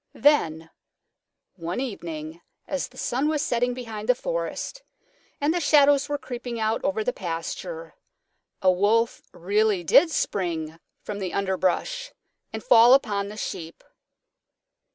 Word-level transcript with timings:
Then 0.15 0.71
one 1.57 1.79
evening 1.79 2.41
as 2.67 2.87
the 2.87 2.97
sun 2.97 3.27
was 3.29 3.43
setting 3.43 3.75
behind 3.75 4.09
the 4.09 4.15
forest 4.15 4.81
and 5.39 5.53
the 5.53 5.59
shadows 5.59 6.09
were 6.09 6.17
creeping 6.17 6.59
out 6.59 6.83
over 6.83 7.03
the 7.03 7.13
pasture, 7.13 7.93
a 8.63 8.71
Wolf 8.71 9.21
really 9.31 9.83
did 9.83 10.09
spring 10.09 10.79
from 11.03 11.19
the 11.19 11.33
underbrush 11.35 12.13
and 12.51 12.63
fall 12.63 12.95
upon 12.95 13.27
the 13.27 13.37
Sheep. 13.37 13.83